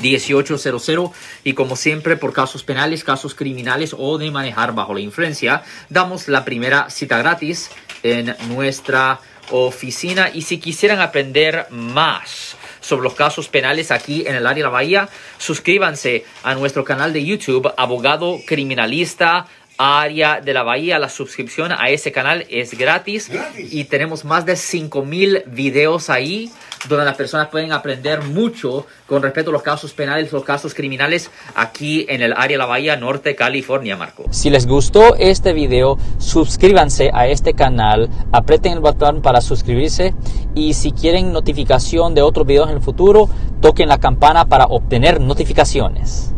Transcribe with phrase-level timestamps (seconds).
[0.00, 1.10] 1800
[1.44, 6.28] y como siempre por casos penales, casos criminales o de manejar bajo la influencia, damos
[6.28, 7.70] la primera cita gratis
[8.02, 10.30] en nuestra oficina.
[10.32, 14.68] Y si quisieran aprender más sobre los casos penales aquí en el área de la
[14.70, 19.46] Bahía, suscríbanse a nuestro canal de YouTube Abogado Criminalista
[19.78, 20.98] área de la bahía.
[20.98, 26.50] La suscripción a ese canal es gratis, y tenemos más de 5000 videos ahí
[26.88, 31.30] donde las personas pueden aprender mucho con respecto a los casos penales, los casos criminales
[31.54, 34.24] aquí en el área de la bahía norte California, Marco.
[34.30, 40.14] Si les gustó este video, suscríbanse a este canal, aprieten el botón para suscribirse
[40.54, 43.28] y si quieren notificación de otros videos en el futuro,
[43.60, 46.34] toquen la campana para obtener notificaciones.